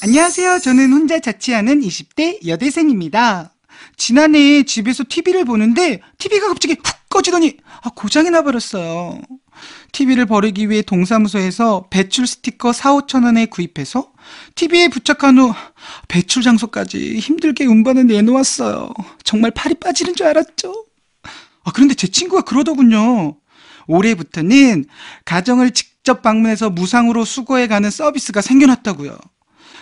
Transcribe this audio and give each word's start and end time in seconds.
안녕하세요. 0.00 0.60
저는 0.60 0.92
혼자 0.92 1.18
자취하는 1.18 1.80
20대 1.80 2.46
여대생입니다. 2.46 3.52
지난해 3.96 4.62
집에서 4.62 5.02
TV를 5.08 5.44
보는데 5.44 6.00
TV가 6.18 6.46
갑자기 6.46 6.74
훅 6.74 7.08
꺼지더니 7.08 7.56
아, 7.82 7.90
고장이 7.90 8.30
나버렸어요. 8.30 9.20
TV를 9.90 10.26
버리기 10.26 10.70
위해 10.70 10.82
동사무소에서 10.82 11.88
배출 11.90 12.28
스티커 12.28 12.72
4, 12.72 12.92
5천 12.92 13.24
원에 13.24 13.46
구입해서 13.46 14.12
TV에 14.54 14.86
부착한 14.86 15.36
후 15.36 15.52
배출 16.06 16.44
장소까지 16.44 17.18
힘들게 17.18 17.66
운반을 17.66 18.06
내놓았어요. 18.06 18.90
정말 19.24 19.50
팔이 19.50 19.74
빠지는 19.80 20.14
줄 20.14 20.26
알았죠. 20.28 20.86
아, 21.64 21.72
그런데 21.74 21.94
제 21.94 22.06
친구가 22.06 22.42
그러더군요. 22.42 23.36
올해부터는 23.88 24.84
가정을 25.24 25.72
직접 25.72 26.22
방문해서 26.22 26.70
무상으로 26.70 27.24
수거해 27.24 27.66
가는 27.66 27.90
서비스가 27.90 28.42
생겨났다고요. 28.42 29.18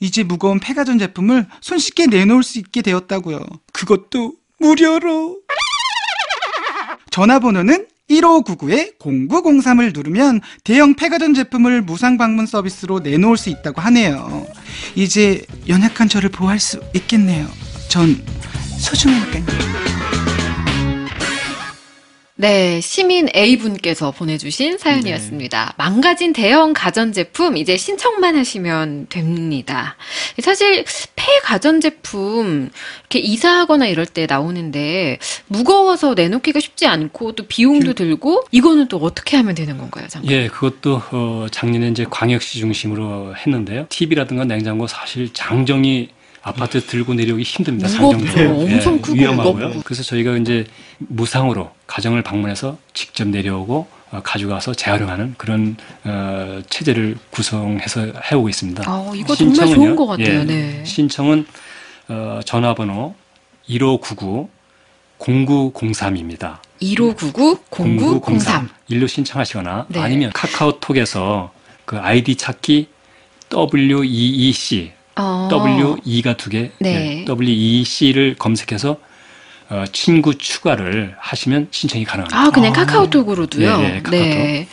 이제 0.00 0.22
무거운 0.22 0.60
폐가전 0.60 0.98
제품을 0.98 1.46
손쉽게 1.60 2.06
내놓을 2.06 2.42
수 2.42 2.58
있게 2.58 2.82
되었다고요. 2.82 3.40
그것도 3.72 4.34
무료로. 4.58 5.38
전화번호는 7.10 7.86
1599-0903을 8.10 9.94
누르면 9.94 10.40
대형 10.64 10.94
폐가전 10.94 11.34
제품을 11.34 11.82
무상 11.82 12.16
방문 12.16 12.46
서비스로 12.46 13.00
내놓을 13.00 13.36
수 13.36 13.50
있다고 13.50 13.80
하네요. 13.82 14.46
이제 14.94 15.44
연약한 15.68 16.08
저를 16.08 16.30
보호할 16.30 16.58
수 16.58 16.80
있겠네요. 16.94 17.46
전 17.88 18.24
소중하니까요. 18.78 19.87
네, 22.40 22.80
시민 22.80 23.28
A분께서 23.34 24.12
보내주신 24.12 24.78
사연이었습니다. 24.78 25.74
망가진 25.76 26.32
대형 26.32 26.72
가전제품 26.72 27.56
이제 27.56 27.76
신청만 27.76 28.36
하시면 28.36 29.08
됩니다. 29.08 29.96
사실 30.38 30.84
폐 31.16 31.40
가전제품 31.42 32.70
이렇게 33.00 33.18
이사하거나 33.18 33.88
이럴 33.88 34.06
때 34.06 34.26
나오는데 34.30 35.18
무거워서 35.48 36.14
내놓기가 36.14 36.60
쉽지 36.60 36.86
않고 36.86 37.32
또 37.32 37.44
비용도 37.48 37.94
들고 37.94 38.44
이거는 38.52 38.86
또 38.86 38.98
어떻게 38.98 39.36
하면 39.36 39.56
되는 39.56 39.76
건가요, 39.76 40.06
장관? 40.06 40.32
예, 40.32 40.46
그것도 40.46 41.02
어, 41.10 41.46
작년에 41.50 41.88
이제 41.88 42.06
광역시 42.08 42.60
중심으로 42.60 43.34
했는데요. 43.34 43.86
TV라든가 43.88 44.44
냉장고 44.44 44.86
사실 44.86 45.32
장정이 45.32 46.10
아파트 46.42 46.80
들고 46.80 47.14
내려오기 47.14 47.42
힘듭니다. 47.42 47.88
무겁죠. 47.88 48.26
장정도. 48.26 48.60
엄청 48.62 49.00
크고 49.00 49.16
위험하고요. 49.18 49.52
무겁고. 49.54 49.82
그래서 49.84 50.02
저희가 50.02 50.36
이제 50.36 50.66
무상으로 50.98 51.70
가정을 51.86 52.22
방문해서 52.22 52.78
직접 52.94 53.28
내려오고 53.28 53.86
어, 54.10 54.20
가져가서 54.22 54.74
재활용하는 54.74 55.34
그런 55.36 55.76
어, 56.04 56.60
체제를 56.70 57.16
구성해서 57.30 58.12
해오고 58.30 58.48
있습니다. 58.48 58.84
아, 58.86 59.12
이거 59.14 59.34
정말 59.34 59.54
신청은요? 59.56 59.74
좋은 59.74 59.96
것 59.96 60.06
같아요. 60.06 60.40
예, 60.40 60.44
네. 60.44 60.84
신청은 60.84 61.46
어, 62.08 62.40
전화번호 62.44 63.14
1599 63.66 64.48
0903입니다. 65.18 66.58
1599-0903. 66.80 68.68
일로 68.88 69.06
신청하시거나 69.06 69.86
네. 69.88 69.98
아니면 70.00 70.30
카카오톡에서 70.32 71.52
그 71.84 71.98
아이디 71.98 72.36
찾기 72.36 72.88
WEEC 73.52 74.92
어, 75.18 75.48
W2가 75.50 76.36
두 76.36 76.50
개, 76.50 76.70
네. 76.78 77.24
WEEC를 77.28 78.36
검색해서 78.38 78.96
어, 79.70 79.84
친구 79.92 80.36
추가를 80.38 81.14
하시면 81.18 81.68
신청이 81.70 82.04
가능합니다. 82.04 82.40
아, 82.40 82.50
그냥 82.50 82.72
아. 82.72 82.76
카카오톡으로도요? 82.76 83.76
네, 83.78 83.88
네, 83.88 84.02
카카오톡. 84.02 84.10
네. 84.28 84.68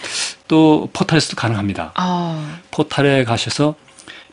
또 0.47 0.89
포털에서도 0.93 1.35
가능합니다. 1.35 1.91
아, 1.95 2.59
포털에 2.71 3.23
가셔서 3.25 3.75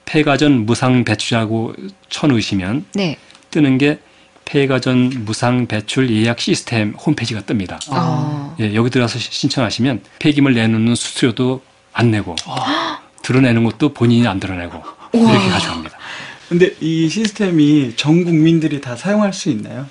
폐가전 0.05 0.67
무상 0.67 1.05
배출하고 1.05 1.75
쳐넣으시면 2.11 2.85
네. 2.95 3.17
뜨는 3.51 3.79
게 3.79 3.99
폐가전 4.45 5.25
무상 5.25 5.67
배출 5.67 6.11
예약 6.11 6.39
시스템 6.41 6.95
홈페이지가 6.95 7.41
뜹니다. 7.43 7.79
아. 7.91 8.55
예, 8.61 8.75
여기 8.75 8.91
들어가서 8.91 9.19
시- 9.19 9.31
신청하시면 9.33 10.03
폐기물 10.19 10.55
내놓는 10.55 10.95
수수료도 10.95 11.63
안 11.93 12.11
내고 12.11 12.37
드러내는 13.23 13.65
것도 13.65 13.95
본인이 13.95 14.27
안 14.29 14.39
드러내고 14.41 14.83
우와. 15.13 15.31
이렇게 15.33 15.49
가져갑니다. 15.49 15.97
근데 16.53 16.71
이 16.83 17.09
시스템이 17.09 17.95
전 17.97 18.25
국민들이 18.25 18.79
다 18.83 18.95
사용할 18.95 19.33
수 19.33 19.49
있나요? 19.49 19.87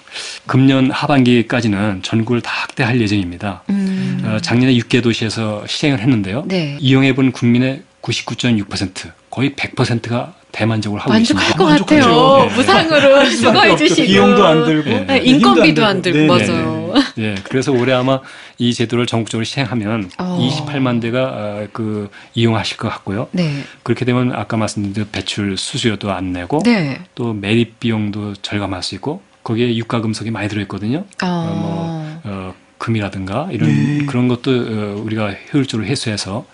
금년 0.46 0.92
하반기까지는 0.92 2.04
전국을 2.04 2.42
다 2.42 2.52
확대할 2.54 3.02
예정입니다. 3.02 3.64
음. 3.72 4.22
어, 4.24 4.38
작년에 4.40 4.72
6개 4.76 5.02
도시에서 5.02 5.66
시행을 5.68 6.00
했는데요. 6.00 6.44
네. 6.48 6.78
이용해 6.80 7.16
본 7.16 7.32
국민의 7.32 7.82
99.6% 8.04 9.10
거의 9.32 9.54
100%가 9.54 10.36
대만족으로 10.52 11.02
하고 11.02 11.12
만족할 11.12 11.46
있습니다. 11.46 11.58
것 11.58 11.80
같아요. 11.80 12.06
만족하죠. 12.06 12.56
무상으로 12.56 13.26
수거해 13.32 13.76
주시고. 13.78 14.04
비용도 14.06 14.46
안 14.46 14.64
들고 14.66 14.90
네. 14.90 15.06
네, 15.08 15.18
인건비도 15.18 15.84
안안 15.84 16.02
들고. 16.04 16.18
들고, 16.20 16.36
네, 16.38 16.46
네, 16.46 16.52
맞아요. 16.52 16.81
네. 16.94 17.02
예, 17.24 17.36
그래서 17.44 17.72
올해 17.72 17.94
아마 17.94 18.20
이 18.58 18.74
제도를 18.74 19.06
전국적으로 19.06 19.44
시행하면 19.44 20.12
어. 20.18 20.38
28만 20.40 21.02
대가 21.02 21.24
어, 21.24 21.68
그 21.74 22.10
이용하실 22.34 22.78
것 22.78 22.90
같고요. 22.90 23.28
네. 23.32 23.64
그렇게 23.84 24.06
되면 24.06 24.34
아까 24.34 24.58
말씀드린 24.58 24.94
대로 24.94 25.08
배출 25.12 25.58
수수료도 25.58 26.12
안 26.12 26.34
내고 26.34 26.62
네. 26.64 27.02
또 27.16 27.34
매립 27.34 27.80
비용도 27.80 28.36
절감할 28.36 28.84
수 28.84 28.96
있고 28.96 29.22
거기에 29.44 29.76
유가 29.76 30.02
금속이 30.02 30.32
많이 30.32 30.48
들어있거든요. 30.48 31.06
어, 31.24 31.26
어, 31.26 32.22
어, 32.24 32.54
금이라든가 32.78 33.50
이런 33.52 33.70
네. 33.70 34.06
그런 34.06 34.28
것도 34.28 34.52
어, 34.52 35.02
우리가 35.04 35.36
효율적으로 35.54 35.88
해소해서 35.88 36.46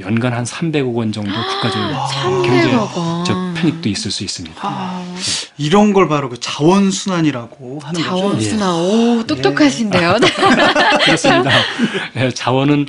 연간 0.00 0.32
한 0.32 0.44
300억 0.44 0.94
원 0.94 1.12
정도 1.12 1.30
국가적으로 1.32 1.94
경제 2.42 2.68
300억 2.70 2.96
원. 2.96 3.24
저 3.24 3.34
편익도 3.54 3.88
있을 3.88 4.10
수 4.10 4.24
있습니다. 4.24 4.56
아, 4.62 5.04
이런 5.58 5.92
걸 5.92 6.08
바로 6.08 6.28
그 6.28 6.38
자원순환이라고 6.40 7.80
하는 7.82 8.00
거죠. 8.02 8.08
자원순환. 8.08 8.74
오, 8.74 9.24
똑똑하신데요. 9.26 10.16
그렇습니다. 11.04 11.50
예, 12.16 12.30
자원은 12.30 12.86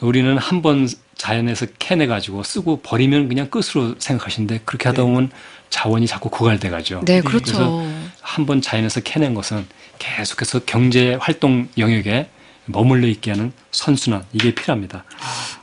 우리는 0.00 0.36
한 0.38 0.62
번 0.62 0.88
자연에서 1.16 1.66
캐내 1.78 2.06
가지고 2.06 2.42
쓰고 2.42 2.80
버리면 2.82 3.28
그냥 3.28 3.48
끝으로 3.48 3.94
생각하시는데 3.98 4.60
그렇게 4.64 4.88
하다 4.88 5.02
네. 5.02 5.08
보면 5.08 5.30
자원이 5.70 6.06
자꾸 6.06 6.28
고갈돼 6.28 6.68
가죠. 6.70 7.00
네, 7.06 7.20
그렇죠. 7.22 7.86
한 8.20 8.46
번 8.46 8.60
자연에서 8.60 9.00
캐낸 9.00 9.32
것은 9.34 9.66
계속해서 9.98 10.60
경제 10.66 11.16
활동 11.20 11.68
영역에 11.78 12.28
머물러 12.66 13.06
있게 13.08 13.32
하는 13.32 13.52
선순환 13.70 14.24
이게 14.32 14.54
필요합니다. 14.54 15.04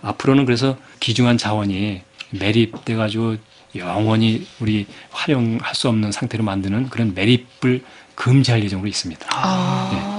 앞으로는 0.02 0.46
그래서 0.46 0.78
귀중한 1.00 1.38
자원이 1.38 2.02
매립돼 2.32 2.96
가지고 2.96 3.38
영원히 3.76 4.48
우리 4.60 4.86
활용할 5.12 5.76
수 5.76 5.88
없는 5.88 6.12
상태로 6.12 6.44
만드는 6.44 6.90
그런 6.90 7.14
매립을 7.14 7.84
금지할 8.16 8.64
예정으로 8.64 8.88
있습니다. 8.88 9.28
아, 9.32 10.11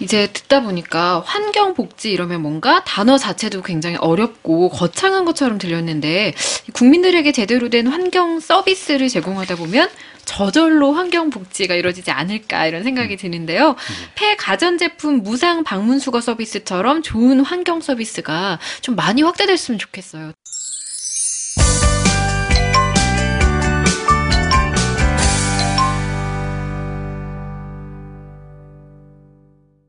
이제 0.00 0.28
듣다 0.32 0.62
보니까 0.62 1.22
환경복지 1.26 2.10
이러면 2.10 2.40
뭔가 2.42 2.82
단어 2.84 3.18
자체도 3.18 3.62
굉장히 3.62 3.96
어렵고 3.96 4.70
거창한 4.70 5.24
것처럼 5.24 5.58
들렸는데 5.58 6.34
국민들에게 6.72 7.30
제대로 7.32 7.68
된 7.68 7.86
환경 7.86 8.40
서비스를 8.40 9.08
제공하다 9.08 9.56
보면 9.56 9.88
저절로 10.24 10.92
환경 10.92 11.30
복지가 11.30 11.74
이루어지지 11.74 12.10
않을까 12.10 12.66
이런 12.66 12.82
생각이 12.82 13.16
드는데요. 13.16 13.76
폐 14.14 14.36
가전제품 14.36 15.22
무상 15.22 15.64
방문 15.64 15.98
수거 15.98 16.20
서비스처럼 16.20 17.02
좋은 17.02 17.40
환경 17.40 17.80
서비스가 17.80 18.58
좀 18.80 18.96
많이 18.96 19.22
확대됐으면 19.22 19.78
좋겠어요. 19.78 20.32